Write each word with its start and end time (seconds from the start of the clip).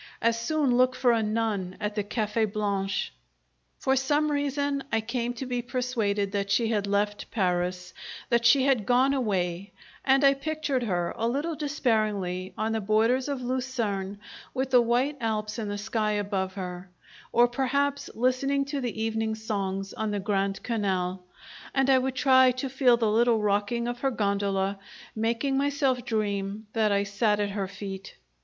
As 0.19 0.39
soon 0.39 0.75
look 0.75 0.95
for 0.95 1.11
a 1.11 1.21
nun 1.21 1.75
at 1.79 1.93
the 1.93 2.01
Cafe' 2.03 2.45
Blanche! 2.45 3.13
For 3.77 3.95
some 3.95 4.31
reason 4.31 4.83
I 4.91 4.99
came 4.99 5.35
to 5.35 5.45
be 5.45 5.61
persuaded 5.61 6.31
that 6.31 6.49
she 6.49 6.69
had 6.69 6.87
left 6.87 7.29
Paris, 7.29 7.93
that 8.29 8.43
she 8.43 8.65
had 8.65 8.87
gone 8.87 9.13
away; 9.13 9.71
and 10.03 10.23
I 10.23 10.33
pictured 10.33 10.81
her 10.81 11.13
a 11.15 11.27
little 11.27 11.53
despairingly 11.53 12.51
on 12.57 12.71
the 12.71 12.81
borders 12.81 13.27
of 13.29 13.43
Lucerne, 13.43 14.17
with 14.55 14.71
the 14.71 14.81
white 14.81 15.17
Alps 15.21 15.59
in 15.59 15.67
the 15.67 15.77
sky 15.77 16.13
above 16.13 16.55
her, 16.55 16.89
or 17.31 17.47
perhaps 17.47 18.09
listening 18.15 18.65
to 18.65 18.81
the 18.81 18.99
evening 19.03 19.35
songs 19.35 19.93
on 19.93 20.09
the 20.09 20.19
Grand 20.19 20.63
Canal, 20.63 21.21
and 21.75 21.91
I 21.91 21.99
would 21.99 22.15
try 22.15 22.49
to 22.53 22.69
feel 22.69 22.97
the 22.97 23.07
little 23.11 23.39
rocking 23.39 23.87
of 23.87 23.99
her 23.99 24.09
gondola, 24.09 24.79
making 25.15 25.59
myself 25.59 26.03
dream 26.03 26.65
that 26.73 26.91
I 26.91 27.03
sat 27.03 27.39
at 27.39 27.51
her 27.51 27.67
feet. 27.67 28.15